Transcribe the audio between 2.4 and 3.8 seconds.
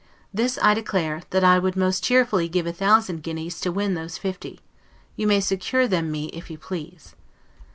give a thousand guineas to